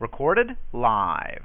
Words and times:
Recorded 0.00 0.56
live. 0.72 1.42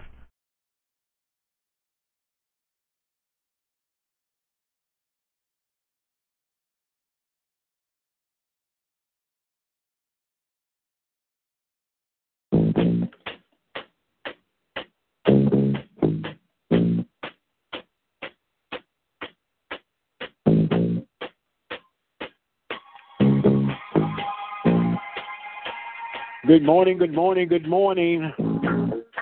Good 26.48 26.64
morning, 26.64 27.00
good 27.00 27.14
morning, 27.14 27.48
good 27.50 27.68
morning. 27.68 28.32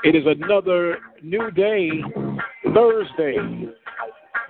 It 0.03 0.15
is 0.15 0.23
another 0.27 0.97
new 1.21 1.49
day, 1.51 1.89
Thursday, 2.75 3.37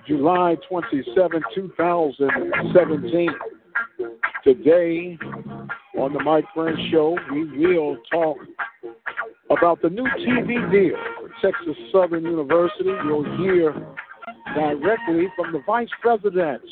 July 0.04 0.56
27, 0.68 1.42
2017. 1.54 3.28
Today 4.42 5.16
on 5.96 6.12
the 6.12 6.20
Mike 6.24 6.44
Prince 6.54 6.80
Show, 6.90 7.16
we 7.32 7.44
will 7.56 7.96
talk 8.10 8.36
about 9.48 9.80
the 9.80 9.90
new 9.90 10.08
TV 10.26 10.72
deal 10.72 10.96
Texas 11.40 11.76
Southern 11.92 12.24
University. 12.24 12.90
You'll 13.04 13.38
hear 13.38 13.72
directly 14.56 15.28
from 15.36 15.52
the 15.52 15.62
Vice 15.64 15.88
President 16.02 16.62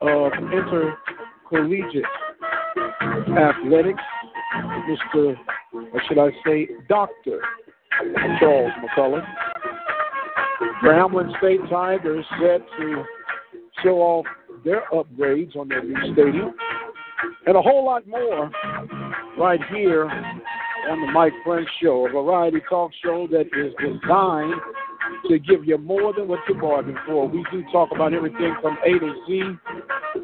of 0.00 0.32
Intercollegiate 0.50 2.04
Athletics, 3.36 4.02
Mr. 4.54 5.36
or 5.74 6.02
should 6.08 6.18
I 6.18 6.30
say, 6.42 6.68
Dr. 6.88 7.42
Charles 8.38 8.72
McCullough. 8.82 9.26
Grambling 10.82 11.36
State 11.38 11.60
Tigers 11.70 12.24
set 12.40 12.60
to 12.78 13.04
show 13.82 13.98
off 13.98 14.26
their 14.64 14.82
upgrades 14.92 15.56
on 15.56 15.68
their 15.68 15.82
new 15.82 15.96
stadium. 16.12 16.52
And 17.46 17.56
a 17.56 17.62
whole 17.62 17.84
lot 17.84 18.06
more 18.06 18.50
right 19.38 19.60
here 19.74 20.04
on 20.06 21.00
the 21.00 21.12
Mike 21.12 21.32
Prince 21.44 21.68
Show, 21.82 22.06
a 22.06 22.12
variety 22.12 22.60
talk 22.68 22.90
show 23.02 23.26
that 23.30 23.46
is 23.56 23.72
designed 23.80 24.54
to 25.28 25.38
give 25.38 25.64
you 25.64 25.78
more 25.78 26.12
than 26.12 26.28
what 26.28 26.40
you 26.48 26.54
bargained 26.54 26.98
for. 27.06 27.28
We 27.28 27.44
do 27.50 27.62
talk 27.72 27.90
about 27.94 28.12
everything 28.12 28.54
from 28.60 28.76
A 28.84 28.98
to 28.98 29.14
Z, 29.26 29.42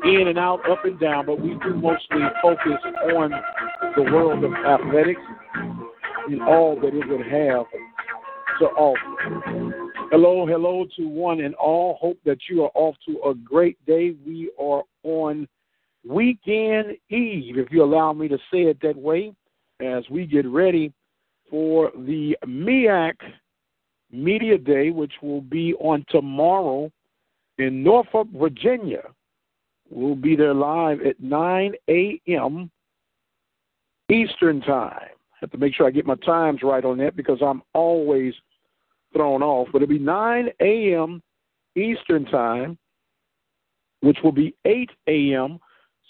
in 0.04 0.28
and 0.28 0.38
out, 0.38 0.68
up 0.70 0.84
and 0.84 0.98
down, 0.98 1.26
but 1.26 1.40
we 1.40 1.50
do 1.64 1.74
mostly 1.74 2.20
focus 2.42 2.78
on 3.14 3.32
the 3.96 4.02
world 4.02 4.44
of 4.44 4.52
athletics 4.52 5.20
and 6.28 6.42
all 6.42 6.78
that 6.80 6.94
it 6.94 7.08
would 7.08 7.26
have 7.26 7.66
to 8.58 8.66
offer. 8.76 10.08
Hello, 10.10 10.46
hello 10.46 10.86
to 10.96 11.08
one 11.08 11.40
and 11.40 11.54
all. 11.54 11.96
Hope 12.00 12.18
that 12.24 12.38
you 12.48 12.64
are 12.64 12.70
off 12.74 12.96
to 13.06 13.20
a 13.22 13.34
great 13.34 13.78
day. 13.86 14.14
We 14.26 14.50
are 14.60 14.82
on 15.02 15.48
weekend 16.06 16.96
eve, 17.08 17.56
if 17.58 17.70
you 17.70 17.82
allow 17.82 18.12
me 18.12 18.28
to 18.28 18.38
say 18.50 18.62
it 18.62 18.78
that 18.82 18.96
way, 18.96 19.32
as 19.80 20.04
we 20.10 20.26
get 20.26 20.46
ready 20.46 20.92
for 21.50 21.90
the 21.96 22.36
MEAC 22.46 23.14
Media 24.10 24.58
Day, 24.58 24.90
which 24.90 25.12
will 25.22 25.40
be 25.40 25.74
on 25.74 26.04
tomorrow 26.08 26.90
in 27.58 27.82
Norfolk, 27.82 28.28
Virginia. 28.34 29.02
We'll 29.90 30.14
be 30.14 30.36
there 30.36 30.54
live 30.54 31.00
at 31.02 31.20
9 31.20 31.74
a.m. 31.88 32.70
Eastern 34.10 34.60
Time. 34.62 35.08
Have 35.42 35.50
to 35.50 35.58
make 35.58 35.74
sure 35.74 35.86
I 35.86 35.90
get 35.90 36.06
my 36.06 36.14
times 36.24 36.60
right 36.62 36.84
on 36.84 36.96
that 36.98 37.16
because 37.16 37.38
I'm 37.44 37.62
always 37.74 38.32
thrown 39.12 39.42
off. 39.42 39.68
But 39.72 39.82
it'll 39.82 39.92
be 39.92 39.98
9 39.98 40.48
a.m. 40.60 41.20
Eastern 41.74 42.24
Time, 42.26 42.78
which 44.00 44.18
will 44.22 44.32
be 44.32 44.54
8 44.64 44.88
a.m. 45.08 45.58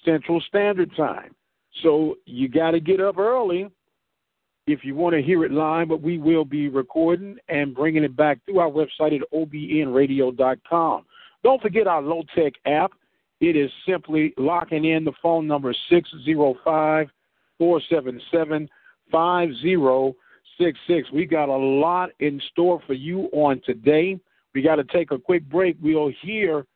Central 0.04 0.40
Standard 0.46 0.94
Time. 0.96 1.34
So 1.82 2.16
you 2.26 2.48
got 2.48 2.72
to 2.72 2.80
get 2.80 3.00
up 3.00 3.16
early 3.16 3.68
if 4.66 4.84
you 4.84 4.94
want 4.94 5.14
to 5.14 5.22
hear 5.22 5.44
it 5.44 5.50
live, 5.50 5.88
but 5.88 6.02
we 6.02 6.18
will 6.18 6.44
be 6.44 6.68
recording 6.68 7.38
and 7.48 7.74
bringing 7.74 8.04
it 8.04 8.14
back 8.14 8.38
through 8.44 8.58
our 8.58 8.70
website 8.70 9.18
at 9.18 9.22
obnradio.com. 9.32 11.04
Don't 11.42 11.62
forget 11.62 11.86
our 11.86 12.02
low 12.02 12.22
tech 12.36 12.52
app. 12.66 12.92
It 13.40 13.56
is 13.56 13.70
simply 13.88 14.34
locking 14.36 14.84
in 14.84 15.04
the 15.04 15.12
phone 15.22 15.46
number 15.46 15.74
605 15.90 17.08
477 17.58 18.68
5066. 19.12 21.12
We 21.12 21.26
got 21.26 21.48
a 21.48 21.56
lot 21.56 22.10
in 22.18 22.40
store 22.50 22.82
for 22.86 22.94
you 22.94 23.28
on 23.32 23.60
today. 23.64 24.18
We 24.54 24.62
got 24.62 24.76
to 24.76 24.84
take 24.84 25.12
a 25.12 25.18
quick 25.18 25.48
break. 25.48 25.76
We'll 25.80 26.12
hear 26.22 26.66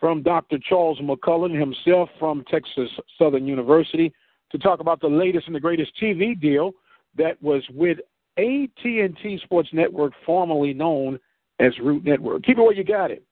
from 0.00 0.22
Dr. 0.22 0.58
Charles 0.58 0.98
McCullough 1.00 1.58
himself 1.58 2.08
from 2.18 2.44
Texas 2.50 2.90
Southern 3.18 3.46
University 3.46 4.12
to 4.50 4.58
talk 4.58 4.80
about 4.80 5.00
the 5.00 5.08
latest 5.08 5.46
and 5.46 5.54
the 5.54 5.60
greatest 5.60 5.92
TV 6.02 6.38
deal 6.38 6.72
that 7.16 7.40
was 7.42 7.62
with 7.70 7.98
AT&T 8.36 9.40
Sports 9.44 9.68
Network, 9.72 10.12
formerly 10.26 10.74
known 10.74 11.18
as 11.60 11.72
Root 11.82 12.04
Network. 12.04 12.42
Keep 12.42 12.58
it 12.58 12.62
where 12.62 12.72
you 12.72 12.84
got 12.84 13.10
it. 13.10 13.22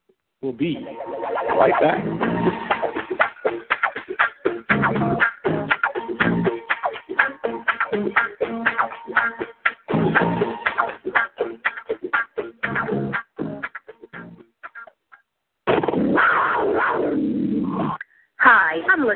We'll 0.41 0.53
be 0.53 0.79
right 1.59 1.75
back. 1.81 2.03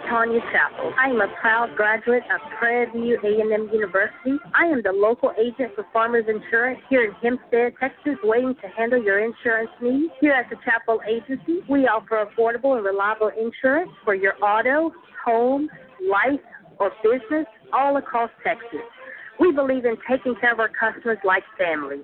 I'm 0.09 0.31
Chapel. 0.53 0.93
I 0.97 1.09
am 1.09 1.21
a 1.21 1.27
proud 1.41 1.75
graduate 1.77 2.22
of 2.33 2.41
Prairie 2.59 2.89
View 2.93 3.19
A&M 3.25 3.71
University. 3.72 4.39
I 4.55 4.67
am 4.67 4.81
the 4.83 4.93
local 4.93 5.33
agent 5.37 5.75
for 5.75 5.84
Farmers 5.93 6.27
Insurance 6.28 6.78
here 6.89 7.05
in 7.05 7.12
Hempstead, 7.15 7.75
Texas, 7.81 8.15
waiting 8.22 8.55
to 8.62 8.69
handle 8.69 9.03
your 9.03 9.19
insurance 9.19 9.71
needs. 9.83 10.12
Here 10.21 10.33
at 10.33 10.49
the 10.49 10.56
Chapel 10.65 11.00
Agency, 11.09 11.59
we 11.69 11.89
offer 11.89 12.25
affordable 12.25 12.77
and 12.77 12.87
reliable 12.87 13.31
insurance 13.37 13.91
for 14.05 14.15
your 14.15 14.34
auto, 14.43 14.93
home, 15.25 15.69
life, 16.09 16.41
or 16.78 16.93
business 17.03 17.47
all 17.72 17.97
across 17.97 18.31
Texas. 18.45 18.87
We 19.41 19.53
believe 19.53 19.84
in 19.84 19.97
taking 20.09 20.37
care 20.41 20.53
of 20.53 20.61
our 20.61 20.71
customers 20.71 21.19
like 21.25 21.43
family. 21.59 22.03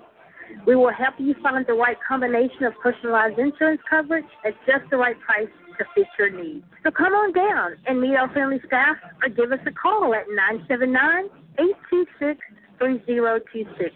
We 0.67 0.75
will 0.75 0.91
help 0.91 1.15
you 1.19 1.35
find 1.41 1.65
the 1.65 1.73
right 1.73 1.97
combination 2.05 2.65
of 2.65 2.73
personalized 2.83 3.39
insurance 3.39 3.81
coverage 3.89 4.27
at 4.45 4.53
just 4.67 4.89
the 4.91 4.97
right 4.97 5.19
price 5.21 5.47
to 5.77 5.85
fit 5.95 6.07
your 6.17 6.29
needs. 6.29 6.65
So 6.83 6.91
come 6.91 7.13
on 7.13 7.33
down 7.33 7.75
and 7.85 7.99
meet 7.99 8.15
our 8.15 8.31
friendly 8.31 8.61
staff 8.67 8.97
or 9.21 9.29
give 9.29 9.51
us 9.51 9.59
a 9.65 9.71
call 9.71 10.13
at 10.13 10.25
979 10.29 11.25
826 11.59 12.39
3026. 12.79 13.91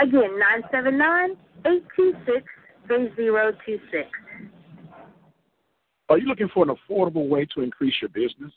Again, 0.00 0.38
979 0.72 1.36
826 1.64 2.46
3026. 2.86 4.08
Are 6.08 6.18
you 6.18 6.26
looking 6.26 6.48
for 6.52 6.68
an 6.68 6.74
affordable 6.74 7.28
way 7.28 7.46
to 7.54 7.62
increase 7.62 7.94
your 8.02 8.08
business? 8.08 8.52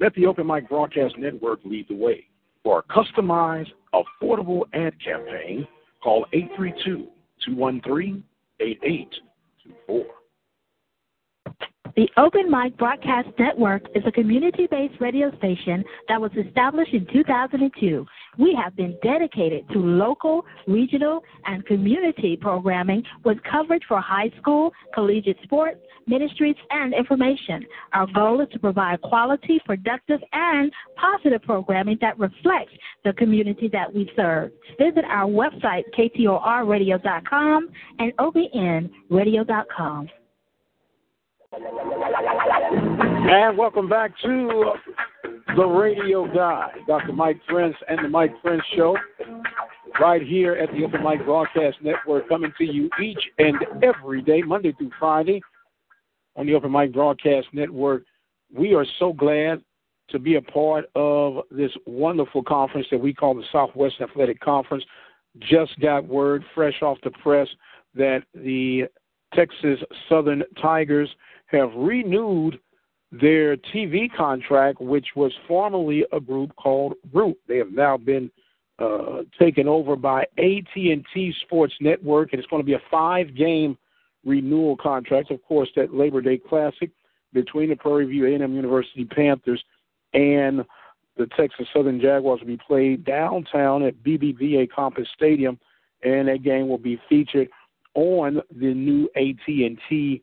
Let 0.00 0.14
the 0.14 0.26
Open 0.26 0.46
Mic 0.46 0.68
Broadcast 0.68 1.16
Network 1.18 1.60
lead 1.64 1.86
the 1.88 1.96
way. 1.96 2.26
For 2.62 2.80
a 2.80 2.82
customized, 2.92 3.72
affordable 3.94 4.62
ad 4.74 4.94
campaign, 5.02 5.66
call 6.02 6.26
832 6.32 7.08
213 7.46 8.22
8824. 8.60 10.19
The 11.96 12.08
Open 12.16 12.50
Mic 12.50 12.76
Broadcast 12.76 13.28
Network 13.38 13.82
is 13.94 14.02
a 14.06 14.12
community 14.12 14.68
based 14.70 15.00
radio 15.00 15.36
station 15.38 15.82
that 16.08 16.20
was 16.20 16.30
established 16.36 16.92
in 16.92 17.06
2002. 17.12 18.06
We 18.38 18.56
have 18.62 18.76
been 18.76 18.96
dedicated 19.02 19.68
to 19.72 19.78
local, 19.78 20.44
regional, 20.68 21.24
and 21.46 21.66
community 21.66 22.36
programming 22.40 23.02
with 23.24 23.38
coverage 23.42 23.82
for 23.88 24.00
high 24.00 24.30
school, 24.40 24.72
collegiate 24.94 25.38
sports, 25.42 25.80
ministries, 26.06 26.54
and 26.70 26.94
information. 26.94 27.66
Our 27.92 28.06
goal 28.14 28.40
is 28.40 28.48
to 28.52 28.60
provide 28.60 29.00
quality, 29.00 29.60
productive, 29.64 30.20
and 30.32 30.72
positive 30.96 31.42
programming 31.42 31.98
that 32.02 32.18
reflects 32.18 32.72
the 33.04 33.12
community 33.14 33.68
that 33.72 33.92
we 33.92 34.10
serve. 34.14 34.52
Visit 34.78 35.04
our 35.06 35.28
website, 35.28 35.82
ktorradio.com 35.96 37.68
and 37.98 38.12
obnradio.com. 38.16 40.08
And 41.52 41.62
welcome 43.58 43.88
back 43.88 44.12
to 44.22 44.72
the 45.56 45.64
Radio 45.64 46.32
Guy, 46.32 46.70
Dr. 46.86 47.12
Mike 47.12 47.40
Prince 47.48 47.74
and 47.88 48.04
the 48.04 48.08
Mike 48.08 48.30
Prince 48.40 48.62
Show, 48.76 48.96
right 50.00 50.22
here 50.22 50.52
at 50.54 50.70
the 50.70 50.84
Open 50.84 51.02
Mic 51.02 51.24
Broadcast 51.24 51.78
Network, 51.82 52.28
coming 52.28 52.52
to 52.56 52.64
you 52.64 52.88
each 53.02 53.18
and 53.38 53.56
every 53.82 54.22
day, 54.22 54.42
Monday 54.42 54.72
through 54.78 54.92
Friday, 54.96 55.42
on 56.36 56.46
the 56.46 56.54
Open 56.54 56.70
Mic 56.70 56.92
Broadcast 56.92 57.48
Network. 57.52 58.04
We 58.54 58.74
are 58.74 58.86
so 59.00 59.12
glad 59.12 59.60
to 60.10 60.20
be 60.20 60.36
a 60.36 60.42
part 60.42 60.84
of 60.94 61.40
this 61.50 61.72
wonderful 61.84 62.44
conference 62.44 62.86
that 62.92 63.00
we 63.00 63.12
call 63.12 63.34
the 63.34 63.42
Southwest 63.50 63.96
Athletic 64.00 64.38
Conference. 64.38 64.84
Just 65.40 65.76
got 65.80 66.06
word 66.06 66.44
fresh 66.54 66.80
off 66.80 66.98
the 67.02 67.10
press 67.10 67.48
that 67.96 68.22
the 68.36 68.84
Texas 69.34 69.80
Southern 70.08 70.44
Tigers 70.62 71.08
have 71.50 71.70
renewed 71.74 72.58
their 73.12 73.56
TV 73.56 74.08
contract, 74.14 74.80
which 74.80 75.08
was 75.16 75.32
formerly 75.48 76.04
a 76.12 76.20
group 76.20 76.54
called 76.56 76.94
Root. 77.12 77.36
They 77.48 77.58
have 77.58 77.72
now 77.72 77.96
been 77.96 78.30
uh, 78.78 79.22
taken 79.38 79.68
over 79.68 79.96
by 79.96 80.22
AT&T 80.38 81.34
Sports 81.42 81.74
Network, 81.80 82.32
and 82.32 82.40
it's 82.40 82.48
going 82.48 82.62
to 82.62 82.66
be 82.66 82.74
a 82.74 82.82
five-game 82.90 83.76
renewal 84.24 84.76
contract. 84.76 85.30
Of 85.30 85.42
course, 85.42 85.68
that 85.76 85.94
Labor 85.94 86.20
Day 86.20 86.38
Classic 86.38 86.90
between 87.32 87.70
the 87.70 87.76
Prairie 87.76 88.06
View 88.06 88.26
A&M 88.26 88.54
University 88.54 89.04
Panthers 89.04 89.62
and 90.14 90.64
the 91.16 91.26
Texas 91.36 91.66
Southern 91.74 92.00
Jaguars 92.00 92.40
will 92.40 92.46
be 92.46 92.58
played 92.66 93.04
downtown 93.04 93.82
at 93.82 94.02
BBVA 94.02 94.70
Compass 94.70 95.08
Stadium, 95.14 95.58
and 96.02 96.28
that 96.28 96.42
game 96.42 96.68
will 96.68 96.78
be 96.78 97.00
featured 97.08 97.48
on 97.94 98.40
the 98.50 98.72
new 98.72 99.10
AT&T 99.16 100.22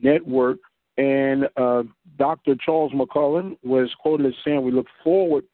network. 0.00 0.58
And 0.98 1.48
uh, 1.56 1.82
Dr. 2.18 2.54
Charles 2.64 2.92
McClelland 2.92 3.58
was 3.62 3.92
quoted 4.00 4.26
as 4.26 4.32
saying, 4.44 4.62
"We 4.62 4.72
look 4.72 4.86
forward 5.04 5.44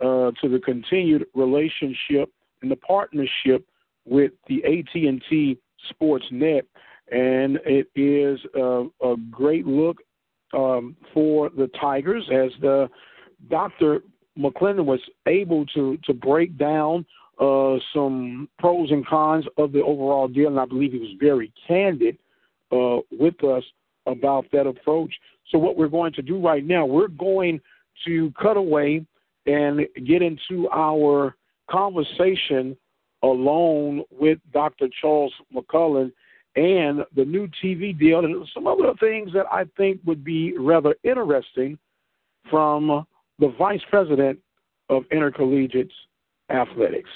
uh, 0.00 0.30
to 0.40 0.48
the 0.48 0.60
continued 0.64 1.26
relationship 1.34 2.30
and 2.62 2.70
the 2.70 2.76
partnership 2.76 3.66
with 4.04 4.32
the 4.48 4.62
AT&T 4.64 5.58
Sports 5.90 6.26
Net, 6.30 6.64
and 7.10 7.58
it 7.64 7.88
is 7.96 8.38
uh, 8.56 8.84
a 9.06 9.16
great 9.30 9.66
look 9.66 9.98
um, 10.52 10.96
for 11.12 11.50
the 11.50 11.68
Tigers 11.80 12.28
as 12.32 12.50
the 12.60 12.88
Dr. 13.50 14.02
McClelland 14.38 14.84
was 14.84 15.00
able 15.26 15.66
to 15.66 15.98
to 16.04 16.14
break 16.14 16.56
down 16.56 17.04
uh, 17.40 17.76
some 17.92 18.48
pros 18.58 18.90
and 18.90 19.06
cons 19.06 19.44
of 19.58 19.72
the 19.72 19.82
overall 19.82 20.28
deal, 20.28 20.48
and 20.48 20.60
I 20.60 20.66
believe 20.66 20.92
he 20.92 20.98
was 20.98 21.14
very 21.18 21.52
candid 21.66 22.18
uh, 22.72 22.98
with 23.10 23.42
us 23.44 23.64
about 24.06 24.46
that 24.52 24.66
approach. 24.66 25.12
So, 25.50 25.58
what 25.58 25.76
we're 25.76 25.88
going 25.88 26.12
to 26.14 26.22
do 26.22 26.38
right 26.38 26.64
now, 26.64 26.86
we're 26.86 27.08
going 27.08 27.60
to 28.06 28.32
cut 28.40 28.56
away 28.56 29.04
and 29.46 29.80
get 30.06 30.22
into 30.22 30.68
our 30.72 31.36
conversation 31.70 32.76
alone 33.22 34.02
with 34.10 34.38
Dr. 34.52 34.88
Charles 35.00 35.32
McClelland 35.54 36.12
and 36.56 37.00
the 37.16 37.24
new 37.24 37.48
TV 37.62 37.98
deal 37.98 38.24
and 38.24 38.46
some 38.54 38.66
other 38.66 38.92
things 39.00 39.32
that 39.32 39.46
I 39.50 39.64
think 39.76 40.00
would 40.04 40.24
be 40.24 40.56
rather 40.56 40.94
interesting 41.02 41.78
from 42.50 43.04
the 43.38 43.52
vice 43.58 43.80
president 43.90 44.38
of 44.88 45.04
intercollegiate 45.10 45.90
athletics. 46.50 47.10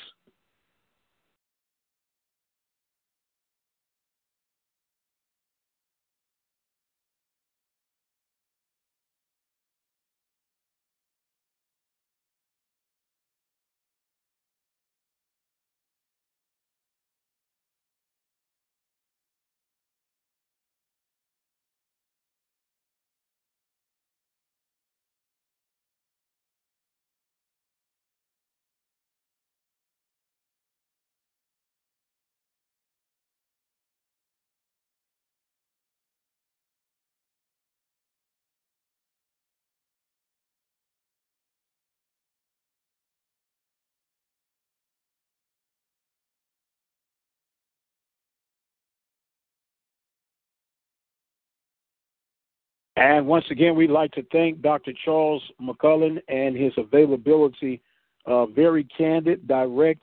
And 52.99 53.29
once 53.29 53.45
again, 53.53 53.77
we'd 53.77 53.91
like 53.91 54.11
to 54.13 54.25
thank 54.33 54.61
Dr. 54.61 54.93
Charles 55.05 55.41
McClelland 55.63 56.21
and 56.27 56.57
his 56.57 56.73
availability, 56.77 57.81
uh, 58.27 58.47
very 58.47 58.83
candid, 58.83 59.47
direct 59.47 60.03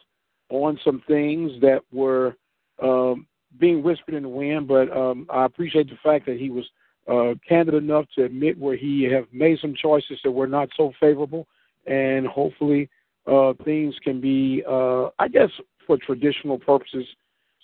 on 0.50 0.80
some 0.82 1.04
things 1.06 1.52
that 1.60 1.82
were 1.92 2.38
um, 2.82 3.28
being 3.60 3.84
whispered 3.84 4.14
in 4.14 4.24
the 4.24 4.30
wind. 4.30 4.70
But 4.70 4.96
um, 4.96 5.28
I 5.30 5.44
appreciate 5.44 5.90
the 5.90 5.98
fact 6.02 6.26
that 6.28 6.38
he 6.38 6.50
was 6.50 6.64
uh, 7.06 7.38
candid 7.46 7.74
enough 7.74 8.06
to 8.16 8.24
admit 8.24 8.58
where 8.58 8.78
he 8.78 9.04
have 9.12 9.26
made 9.34 9.60
some 9.60 9.76
choices 9.76 10.18
that 10.24 10.32
were 10.32 10.48
not 10.48 10.70
so 10.78 10.94
favorable, 10.98 11.48
and 11.86 12.26
hopefully 12.26 12.90
uh, 13.28 13.52
things 13.66 13.94
can 14.06 14.22
be, 14.22 14.64
uh, 14.66 15.08
I 15.20 15.28
guess, 15.28 15.50
for 15.86 15.98
traditional 15.98 16.58
purposes, 16.58 17.06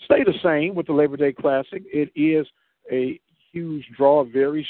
stay 0.03 0.25
the 0.25 0.33
same 0.43 0.75
with 0.75 0.87
the 0.87 0.93
Labor 0.93 1.15
Day 1.15 1.31
Classic. 1.31 1.83
It 1.85 2.11
is 2.17 2.45
a 2.91 3.17
huge 3.53 3.85
draw, 3.95 4.25
very 4.25 4.67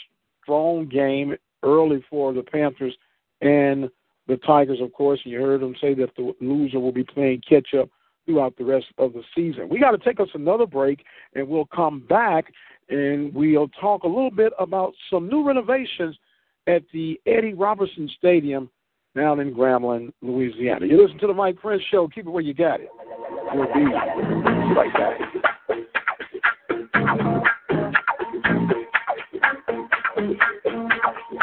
strong 0.52 0.86
game 0.86 1.34
early 1.64 2.04
for 2.10 2.34
the 2.34 2.44
Panthers 2.44 2.94
and 3.40 3.90
the 4.28 4.36
Tigers, 4.46 4.80
of 4.82 4.92
course. 4.92 5.22
You 5.24 5.40
heard 5.40 5.62
them 5.62 5.76
say 5.80 5.94
that 5.94 6.10
the 6.18 6.36
loser 6.42 6.80
will 6.80 6.92
be 6.92 7.06
playing 7.06 7.42
catch 7.48 7.74
up 7.74 7.88
throughout 8.26 8.58
the 8.58 8.66
rest 8.66 8.88
of 8.98 9.14
the 9.14 9.24
season. 9.34 9.70
We 9.70 9.80
got 9.80 9.92
to 9.92 9.98
take 9.98 10.20
us 10.20 10.28
another 10.34 10.66
break, 10.66 11.06
and 11.36 11.48
we'll 11.48 11.68
come 11.74 12.06
back 12.08 12.52
and 12.90 13.34
we'll 13.34 13.70
talk 13.80 14.04
a 14.04 14.08
little 14.08 14.30
bit 14.30 14.52
about 14.60 14.94
some 15.10 15.30
new 15.30 15.48
renovations 15.48 16.18
at 16.68 16.84
the 16.92 17.20
Eddie 17.26 17.54
Robinson 17.54 18.10
Stadium 18.18 18.70
down 19.16 19.40
in 19.40 19.54
Grambling, 19.54 20.12
Louisiana. 20.22 20.86
You 20.86 21.02
listen 21.02 21.18
to 21.20 21.28
the 21.28 21.34
Mike 21.34 21.58
Prince 21.62 21.84
Show. 21.90 22.10
Keep 22.10 22.28
it 22.28 22.30
where 22.30 22.44
you 22.44 22.54
got 22.54 22.82
it. 22.82 22.90
We'll 23.54 23.74
be 23.74 23.86
right 24.76 24.94
back. 24.94 25.22
Hi, 31.34 31.38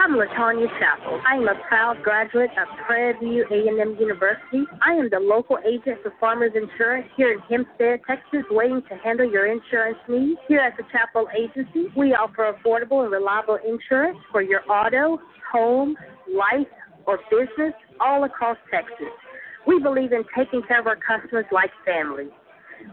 I'm 0.00 0.16
Latanya 0.16 0.66
Chapel. 0.80 1.20
I 1.24 1.36
am 1.36 1.46
a 1.46 1.54
proud 1.68 2.02
graduate 2.02 2.50
of 2.50 2.66
Prairie 2.84 3.16
View 3.20 3.44
A&M 3.48 3.96
University. 4.00 4.64
I 4.84 4.94
am 4.94 5.08
the 5.08 5.20
local 5.20 5.58
agent 5.64 5.98
for 6.02 6.12
Farmers 6.18 6.52
Insurance 6.56 7.06
here 7.16 7.32
in 7.32 7.38
Hempstead, 7.48 8.00
Texas, 8.04 8.42
waiting 8.50 8.82
to 8.88 8.96
handle 8.96 9.30
your 9.30 9.46
insurance 9.46 9.98
needs. 10.08 10.40
Here 10.48 10.60
at 10.60 10.76
the 10.76 10.82
Chapel 10.90 11.28
Agency, 11.36 11.92
we 11.96 12.14
offer 12.14 12.52
affordable 12.52 13.04
and 13.04 13.12
reliable 13.12 13.58
insurance 13.64 14.18
for 14.32 14.42
your 14.42 14.68
auto, 14.68 15.20
home, 15.52 15.96
life, 16.26 16.66
or 17.06 17.20
business 17.30 17.74
all 18.00 18.24
across 18.24 18.56
Texas. 18.72 19.06
We 19.68 19.78
believe 19.78 20.12
in 20.12 20.24
taking 20.34 20.62
care 20.62 20.80
of 20.80 20.86
our 20.86 20.96
customers 20.96 21.44
like 21.52 21.70
family. 21.84 22.28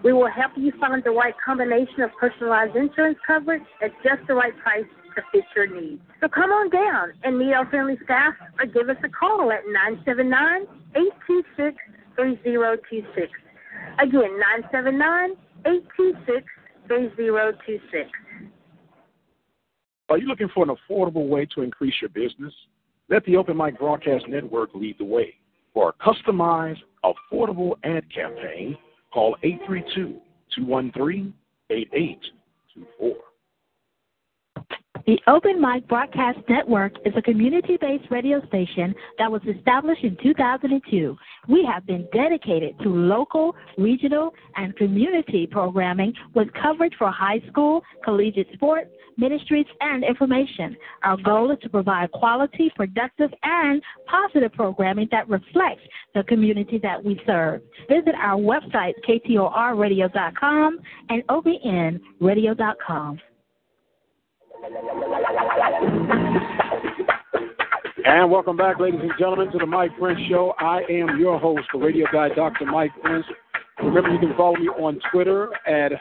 We 0.03 0.11
will 0.11 0.29
help 0.29 0.51
you 0.57 0.73
find 0.77 1.01
the 1.01 1.11
right 1.11 1.33
combination 1.43 2.01
of 2.01 2.09
personalized 2.19 2.75
insurance 2.75 3.17
coverage 3.25 3.63
at 3.81 3.91
just 4.03 4.27
the 4.27 4.33
right 4.33 4.51
price 4.57 4.83
to 5.15 5.21
fit 5.31 5.45
your 5.55 5.67
needs. 5.67 6.01
So 6.19 6.27
come 6.27 6.51
on 6.51 6.69
down 6.69 7.13
and 7.23 7.39
meet 7.39 7.53
our 7.53 7.65
friendly 7.69 7.97
staff 8.03 8.33
or 8.59 8.65
give 8.65 8.89
us 8.89 8.97
a 9.05 9.07
call 9.07 9.53
at 9.53 9.61
979 9.71 10.63
826 10.95 11.77
3026. 12.17 13.31
Again, 13.99 14.37
979 14.67 15.31
826 15.65 16.43
3026. 16.89 18.09
Are 20.09 20.17
you 20.17 20.27
looking 20.27 20.49
for 20.53 20.67
an 20.67 20.75
affordable 20.75 21.29
way 21.29 21.47
to 21.55 21.61
increase 21.61 21.95
your 22.01 22.09
business? 22.09 22.53
Let 23.07 23.23
the 23.23 23.37
Open 23.37 23.55
Mic 23.55 23.79
Broadcast 23.79 24.27
Network 24.27 24.75
lead 24.75 24.97
the 24.97 25.05
way. 25.05 25.35
For 25.75 25.89
a 25.89 25.93
customized, 26.03 26.79
affordable 27.03 27.73
ad 27.83 28.05
campaign, 28.11 28.77
call 29.13 29.35
832 29.43 30.19
213 30.55 31.33
8824. 31.69 33.24
The 35.07 35.19
Open 35.27 35.61
Mic 35.61 35.87
Broadcast 35.87 36.39
Network 36.49 36.93
is 37.05 37.13
a 37.15 37.21
community 37.21 37.77
based 37.79 38.05
radio 38.09 38.43
station 38.47 38.95
that 39.19 39.31
was 39.31 39.43
established 39.43 40.03
in 40.03 40.17
2002. 40.23 41.15
We 41.47 41.63
have 41.71 41.85
been 41.85 42.07
dedicated 42.11 42.79
to 42.79 42.89
local, 42.89 43.55
regional, 43.77 44.33
and 44.55 44.75
community 44.75 45.45
programming 45.45 46.11
with 46.33 46.47
coverage 46.59 46.93
for 46.97 47.11
high 47.11 47.39
school, 47.51 47.83
collegiate 48.03 48.47
sports, 48.55 48.89
ministries, 49.15 49.67
and 49.79 50.03
information. 50.03 50.75
Our 51.03 51.17
goal 51.17 51.51
is 51.51 51.59
to 51.61 51.69
provide 51.69 52.11
quality, 52.11 52.71
productive, 52.75 53.29
and 53.43 53.83
positive 54.07 54.53
programming 54.53 55.07
that 55.11 55.29
reflects 55.29 55.83
the 56.15 56.23
community 56.23 56.79
that 56.81 57.03
we 57.03 57.21
serve. 57.27 57.61
Visit 57.89 58.15
our 58.19 58.39
website, 58.39 58.93
ktorradio.com 59.07 60.79
and 61.09 61.23
obnradio.com. 61.27 63.19
And 68.05 68.31
welcome 68.31 68.57
back, 68.57 68.79
ladies 68.79 68.99
and 68.99 69.11
gentlemen, 69.19 69.51
to 69.51 69.59
the 69.59 69.65
Mike 69.67 69.91
Prince 69.99 70.19
Show. 70.27 70.55
I 70.57 70.81
am 70.89 71.19
your 71.19 71.37
host, 71.37 71.67
the 71.71 71.77
radio 71.77 72.07
guy, 72.11 72.29
Dr. 72.29 72.65
Mike 72.65 72.89
Prince. 73.03 73.27
Remember, 73.77 74.09
you 74.09 74.17
can 74.17 74.35
follow 74.35 74.55
me 74.55 74.69
on 74.69 74.99
Twitter 75.11 75.51
at 75.67 75.91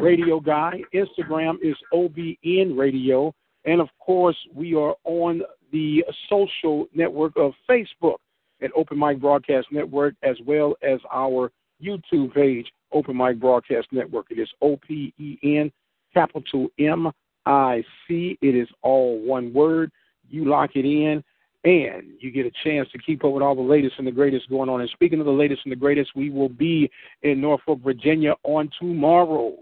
Radio 0.00 0.40
Guy. 0.40 0.80
Instagram 0.94 1.56
is 1.62 1.76
OBN 1.92 2.78
Radio. 2.78 3.34
And 3.66 3.82
of 3.82 3.88
course, 3.98 4.38
we 4.54 4.74
are 4.74 4.94
on 5.04 5.42
the 5.70 6.04
social 6.30 6.86
network 6.94 7.36
of 7.36 7.52
Facebook 7.68 8.16
at 8.62 8.70
Open 8.74 8.98
Mic 8.98 9.20
Broadcast 9.20 9.66
Network, 9.70 10.14
as 10.22 10.36
well 10.46 10.74
as 10.82 11.00
our 11.12 11.52
YouTube 11.84 12.32
page, 12.32 12.66
Open 12.92 13.14
Mic 13.14 13.38
Broadcast 13.38 13.88
Network. 13.92 14.30
It 14.30 14.38
is 14.38 14.48
O 14.62 14.78
P 14.78 15.12
E 15.18 15.36
N, 15.42 15.70
capital 16.14 16.68
M 16.78 17.12
I 17.46 17.84
C. 18.06 18.38
It 18.40 18.54
is 18.54 18.68
all 18.82 19.20
one 19.20 19.52
word. 19.52 19.90
You 20.28 20.46
lock 20.46 20.70
it 20.74 20.84
in, 20.84 21.22
and 21.64 22.02
you 22.20 22.30
get 22.30 22.46
a 22.46 22.50
chance 22.62 22.88
to 22.92 22.98
keep 22.98 23.24
up 23.24 23.32
with 23.32 23.42
all 23.42 23.54
the 23.54 23.62
latest 23.62 23.94
and 23.98 24.06
the 24.06 24.12
greatest 24.12 24.48
going 24.48 24.68
on. 24.68 24.80
And 24.80 24.90
speaking 24.90 25.20
of 25.20 25.26
the 25.26 25.32
latest 25.32 25.62
and 25.64 25.72
the 25.72 25.76
greatest, 25.76 26.10
we 26.14 26.30
will 26.30 26.48
be 26.48 26.90
in 27.22 27.40
Norfolk, 27.40 27.80
Virginia 27.82 28.34
on 28.42 28.70
tomorrow, 28.78 29.54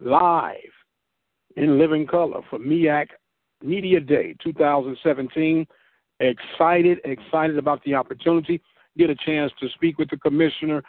live 0.00 0.54
in 1.56 1.78
living 1.78 2.06
color 2.06 2.40
for 2.50 2.58
MEAC 2.58 3.06
Media 3.62 4.00
Day 4.00 4.34
2017. 4.42 5.66
Excited, 6.20 6.98
excited 7.04 7.58
about 7.58 7.82
the 7.84 7.94
opportunity. 7.94 8.60
Get 8.96 9.10
a 9.10 9.16
chance 9.16 9.52
to 9.60 9.68
speak 9.70 9.98
with 9.98 10.10
the 10.10 10.16
commissioner, 10.16 10.82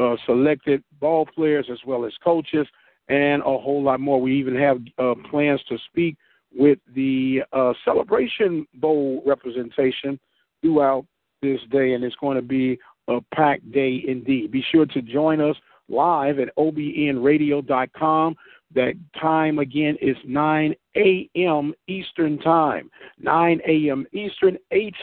uh, 0.00 0.16
selected 0.26 0.82
ball 1.00 1.26
players 1.26 1.66
as 1.70 1.78
well 1.86 2.04
as 2.04 2.12
coaches 2.22 2.66
and 3.08 3.42
a 3.42 3.44
whole 3.44 3.82
lot 3.82 4.00
more. 4.00 4.20
We 4.20 4.38
even 4.38 4.56
have 4.56 4.78
uh, 4.98 5.14
plans 5.30 5.60
to 5.68 5.78
speak 5.90 6.16
with 6.54 6.78
the 6.94 7.42
uh, 7.52 7.72
Celebration 7.84 8.66
Bowl 8.74 9.22
representation 9.26 10.18
throughout 10.62 11.06
this 11.42 11.60
day, 11.70 11.92
and 11.94 12.04
it's 12.04 12.16
going 12.16 12.36
to 12.36 12.42
be 12.42 12.78
a 13.08 13.20
packed 13.34 13.70
day 13.72 14.02
indeed. 14.06 14.50
Be 14.50 14.64
sure 14.70 14.86
to 14.86 15.02
join 15.02 15.40
us 15.40 15.56
live 15.88 16.38
at 16.38 16.54
obnradio.com. 16.56 18.36
That 18.74 18.94
time 19.18 19.58
again 19.58 19.96
is 20.02 20.16
9 20.26 20.74
a.m. 20.96 21.74
Eastern 21.86 22.38
Time. 22.38 22.90
9 23.18 23.60
a.m. 23.66 24.06
Eastern, 24.12 24.58
8 24.70 24.94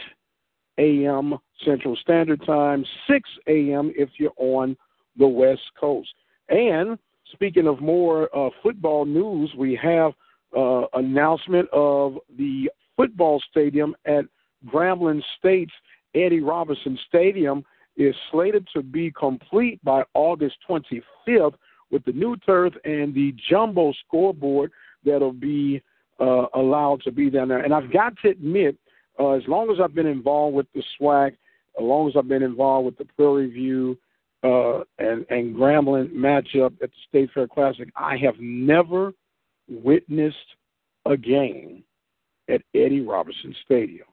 a.m. 0.78 1.36
Central 1.64 1.96
Standard 1.96 2.44
Time, 2.46 2.84
6 3.10 3.28
a.m. 3.48 3.92
if 3.96 4.08
you're 4.18 4.32
on 4.36 4.76
the 5.16 5.26
West 5.26 5.62
Coast. 5.80 6.14
And 6.48 6.96
Speaking 7.32 7.66
of 7.66 7.80
more 7.80 8.28
uh, 8.36 8.50
football 8.62 9.04
news, 9.04 9.52
we 9.56 9.78
have 9.82 10.12
uh, 10.56 10.82
announcement 10.94 11.68
of 11.72 12.18
the 12.38 12.70
football 12.96 13.42
stadium 13.50 13.94
at 14.06 14.24
Grambling 14.66 15.22
State's 15.38 15.72
Eddie 16.14 16.40
Robinson 16.40 16.98
Stadium 17.08 17.64
is 17.96 18.14
slated 18.30 18.66
to 18.74 18.82
be 18.82 19.10
complete 19.10 19.82
by 19.84 20.02
August 20.14 20.56
25th 20.68 21.54
with 21.90 22.04
the 22.04 22.12
new 22.12 22.36
turf 22.36 22.74
and 22.84 23.14
the 23.14 23.34
jumbo 23.48 23.92
scoreboard 24.06 24.70
that'll 25.04 25.32
be 25.32 25.82
uh, 26.20 26.46
allowed 26.54 27.02
to 27.02 27.12
be 27.12 27.30
down 27.30 27.48
there. 27.48 27.60
And 27.60 27.74
I've 27.74 27.92
got 27.92 28.14
to 28.22 28.30
admit, 28.30 28.76
uh, 29.18 29.32
as 29.32 29.42
long 29.46 29.70
as 29.70 29.78
I've 29.82 29.94
been 29.94 30.06
involved 30.06 30.56
with 30.56 30.66
the 30.74 30.82
SWAC, 30.98 31.32
as 31.78 31.82
long 31.82 32.08
as 32.08 32.14
I've 32.16 32.28
been 32.28 32.42
involved 32.42 32.86
with 32.86 32.98
the 32.98 33.04
Prairie 33.16 33.50
View 33.50 33.98
uh, 34.46 34.84
and 34.98 35.26
and 35.30 35.54
Grambling 35.56 36.12
matchup 36.12 36.74
at 36.82 36.90
the 36.90 36.96
State 37.08 37.30
Fair 37.34 37.48
Classic, 37.48 37.88
I 37.96 38.16
have 38.18 38.34
never 38.38 39.12
witnessed 39.68 40.36
a 41.04 41.16
game 41.16 41.82
at 42.48 42.62
Eddie 42.74 43.00
Robinson 43.00 43.54
Stadium. 43.64 44.06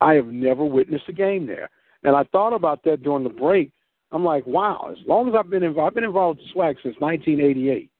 I 0.00 0.14
have 0.14 0.26
never 0.26 0.64
witnessed 0.64 1.08
a 1.08 1.12
game 1.12 1.46
there, 1.46 1.70
and 2.02 2.14
I 2.14 2.24
thought 2.24 2.52
about 2.52 2.82
that 2.84 3.02
during 3.02 3.24
the 3.24 3.30
break. 3.30 3.72
I'm 4.10 4.24
like, 4.24 4.46
wow! 4.46 4.88
As 4.90 4.98
long 5.06 5.28
as 5.28 5.34
I've 5.38 5.48
been 5.48 5.62
involved, 5.62 5.88
I've 5.88 5.94
been 5.94 6.04
involved 6.04 6.40
with 6.40 6.54
SWAC 6.54 6.82
since 6.82 6.96
1988, 6.98 7.90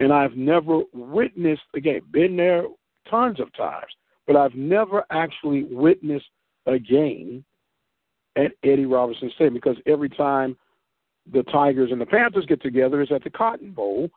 and 0.00 0.12
I've 0.12 0.36
never 0.36 0.82
witnessed 0.92 1.62
a 1.74 1.80
game. 1.80 2.02
Been 2.10 2.36
there 2.36 2.64
tons 3.08 3.40
of 3.40 3.54
times, 3.54 3.90
but 4.26 4.36
I've 4.36 4.54
never 4.54 5.04
actually 5.10 5.62
witnessed 5.70 6.26
a 6.66 6.78
game 6.78 7.44
Eddie 8.36 8.86
Robinson 8.86 9.30
Stadium 9.34 9.54
because 9.54 9.76
every 9.86 10.08
time 10.08 10.56
the 11.32 11.42
Tigers 11.44 11.90
and 11.90 12.00
the 12.00 12.06
Panthers 12.06 12.46
get 12.46 12.62
together 12.62 13.00
is 13.02 13.10
at 13.10 13.24
the 13.24 13.30
Cotton 13.30 13.72
Bowl 13.72 14.10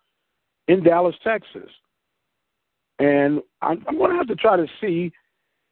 in 0.68 0.84
Dallas, 0.84 1.16
Texas. 1.24 1.70
And 3.00 3.42
I'm, 3.62 3.84
I'm 3.88 3.98
going 3.98 4.12
to 4.12 4.18
have 4.18 4.28
to 4.28 4.36
try 4.36 4.58
to 4.58 4.68
see 4.82 5.12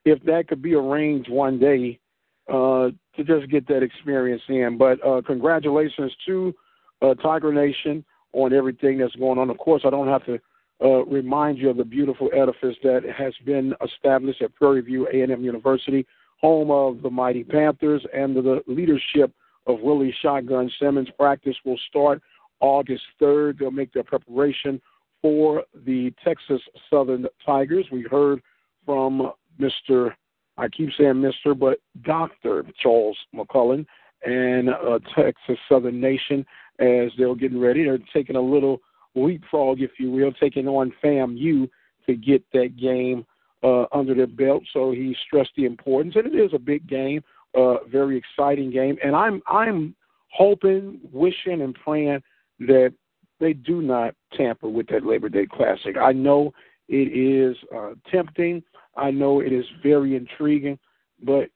if 0.06 0.24
that 0.24 0.48
could 0.48 0.62
be 0.62 0.74
arranged 0.74 1.30
one 1.30 1.60
day 1.60 2.00
uh, 2.48 2.90
to 3.16 3.24
just 3.26 3.52
get 3.52 3.68
that 3.68 3.84
experience 3.84 4.42
in. 4.48 4.78
But 4.78 5.06
uh, 5.06 5.22
congratulations 5.26 6.12
to 6.26 6.56
uh, 7.02 7.14
Tiger 7.16 7.52
Nation 7.52 8.04
on 8.34 8.54
everything 8.54 8.98
that's 8.98 9.16
going 9.16 9.38
on. 9.38 9.50
Of 9.50 9.58
course, 9.58 9.84
I 9.86 9.90
don't 9.90 10.08
have 10.08 10.26
to 10.26 10.40
uh, 10.82 11.04
remind 11.06 11.58
you 11.58 11.70
of 11.70 11.78
the 11.78 11.84
beautiful 11.84 12.30
edifice 12.34 12.76
that 12.84 13.02
has 13.18 13.34
been 13.46 13.74
established 13.84 14.42
at 14.42 14.56
Prairie 14.56 14.82
View 14.82 15.08
A&M 15.08 15.44
University 15.44 16.06
home 16.42 16.72
of 16.72 17.02
the 17.02 17.10
Mighty 17.10 17.44
Panthers, 17.44 18.06
and 18.14 18.36
the 18.36 18.62
leadership 18.68 19.32
of 19.66 19.82
Willie 19.82 20.16
Shotgun 20.22 20.72
Simmons. 20.80 21.10
Practice 21.18 21.56
will 21.66 21.80
start 21.90 22.22
August 22.60 23.04
3rd. 23.22 23.60
They'll 23.60 23.72
make 23.72 23.94
their 23.94 24.04
preparation 24.04 24.82
for 25.22 25.64
the 25.86 26.14
Texas 26.24 26.62
Southern 26.90 27.26
Tigers. 27.46 27.86
We 27.92 28.04
heard 28.04 28.42
from 28.86 29.32
Mr. 29.60 30.14
I 30.58 30.68
keep 30.70 30.90
saying 30.98 31.16
Mr., 31.16 31.58
but 31.58 31.80
Dr. 32.04 32.66
Charles 32.82 33.18
McCullen 33.36 33.86
and 34.26 34.70
uh, 34.70 35.00
Texas 35.16 35.58
Southern 35.70 36.00
Nation 36.00 36.46
as 36.80 37.12
they're 37.18 37.36
getting 37.36 37.60
ready. 37.60 37.84
They're 37.84 38.00
taking 38.14 38.36
a 38.36 38.42
little 38.42 38.82
leapfrog, 39.16 39.82
if 39.82 39.92
you 40.00 40.12
will, 40.12 40.32
taking 40.34 40.68
on 40.68 40.94
FAMU 41.04 41.70
to 42.08 42.16
get 42.16 42.44
that 42.54 42.78
game 42.78 43.26
uh, 43.64 43.86
under 43.92 44.14
their 44.14 44.28
belt. 44.28 44.64
So 44.74 44.92
he 44.92 45.16
stressed 45.26 45.52
the 45.56 45.66
importance, 45.66 46.16
and 46.16 46.28
it 46.28 46.36
is 46.36 46.54
a 46.54 46.60
big 46.60 46.88
game, 46.88 47.24
uh, 47.56 47.84
very 47.92 48.18
exciting 48.18 48.72
game. 48.72 48.98
And 49.04 49.16
I'm 49.16 49.42
I'm 49.48 49.96
hoping, 50.32 51.00
wishing, 51.12 51.62
and 51.62 51.76
praying 51.76 52.22
that 52.60 52.94
they 53.40 53.54
do 53.54 53.82
not 53.82 54.16
tamper 54.36 54.70
with 54.70 54.88
that 54.88 55.06
Labor 55.06 55.30
Day 55.30 55.48
Classic. 55.52 55.96
I 55.98 56.12
know 56.12 56.54
it 56.88 56.94
is 57.14 57.56
uh, 57.76 57.92
tempting. 58.12 58.64
I 58.96 59.12
know 59.12 59.42
it 59.42 59.54
is 59.54 59.66
very 59.84 60.16
intriguing, 60.16 60.80
but 61.22 61.50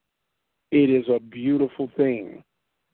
it 0.70 0.90
is 0.90 1.04
a 1.08 1.20
beautiful 1.20 1.90
thing, 1.96 2.42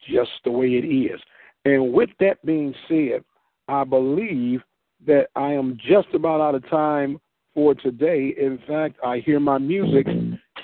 just 0.09 0.31
the 0.45 0.51
way 0.51 0.69
it 0.69 0.87
is. 0.87 1.21
And 1.65 1.93
with 1.93 2.11
that 2.21 2.45
being 2.45 2.75
said, 2.89 3.25
I 3.69 3.85
believe 3.85 4.63
that 5.07 5.29
I 5.37 5.53
am 5.53 5.79
just 5.87 6.09
about 6.15 6.41
out 6.41 6.55
of 6.55 6.69
time 6.69 7.21
for 7.59 7.75
today. 7.75 8.33
In 8.41 8.57
fact, 8.69 8.95
I 9.05 9.19
hear 9.19 9.41
my 9.41 9.59
music 9.59 10.07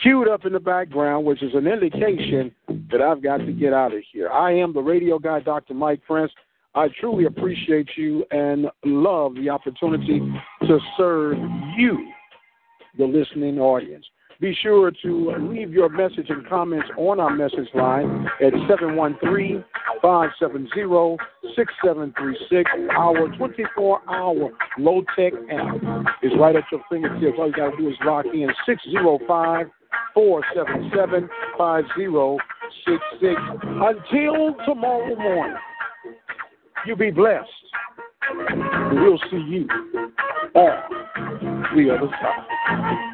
queued 0.00 0.28
up 0.28 0.46
in 0.46 0.52
the 0.52 0.60
background, 0.60 1.26
which 1.26 1.42
is 1.42 1.52
an 1.52 1.66
indication 1.66 2.54
that 2.88 3.02
I've 3.02 3.20
got 3.20 3.38
to 3.38 3.50
get 3.50 3.72
out 3.72 3.92
of 3.92 4.00
here. 4.12 4.30
I 4.30 4.52
am 4.52 4.72
the 4.72 4.80
radio 4.80 5.18
guy, 5.18 5.40
Dr. 5.40 5.74
Mike 5.74 6.02
Prince. 6.06 6.30
I 6.76 6.86
truly 7.00 7.24
appreciate 7.24 7.88
you 7.96 8.24
and 8.30 8.66
love 8.84 9.34
the 9.34 9.50
opportunity 9.50 10.20
to 10.68 10.78
serve 10.96 11.36
you, 11.76 12.12
the 12.96 13.06
listening 13.06 13.58
audience. 13.58 14.06
Be 14.40 14.56
sure 14.62 14.90
to 15.02 15.32
uh, 15.32 15.38
leave 15.38 15.72
your 15.72 15.88
message 15.88 16.26
and 16.28 16.46
comments 16.48 16.88
on 16.96 17.20
our 17.20 17.34
message 17.34 17.68
line 17.74 18.26
at 18.42 18.52
713 18.68 19.64
570 20.02 21.16
6736. 21.56 22.70
Our 22.96 23.28
24 23.36 24.00
hour 24.08 24.50
low 24.78 25.02
tech 25.16 25.32
app 25.50 25.76
is 26.22 26.32
right 26.38 26.56
at 26.56 26.64
your 26.72 26.82
fingertips. 26.90 27.38
All 27.38 27.46
you 27.46 27.52
got 27.54 27.70
to 27.70 27.76
do 27.76 27.88
is 27.88 27.94
lock 28.04 28.26
in 28.26 28.48
605 28.66 29.66
477 30.14 31.28
5066. 31.56 33.40
Until 33.62 34.54
tomorrow 34.66 35.14
morning, 35.16 35.56
you 36.86 36.96
be 36.96 37.10
blessed. 37.10 37.48
We'll 38.92 39.18
see 39.30 39.36
you 39.36 39.68
on 40.54 41.76
the 41.76 41.94
other 41.94 42.10
side. 42.20 43.13